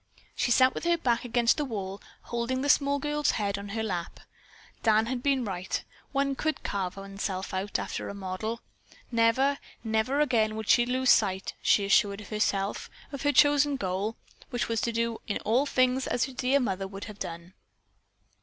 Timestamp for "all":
15.45-15.67